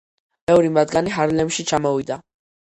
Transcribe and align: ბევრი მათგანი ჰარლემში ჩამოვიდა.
ბევრი 0.51 0.71
მათგანი 0.77 1.15
ჰარლემში 1.19 1.69
ჩამოვიდა. 1.75 2.21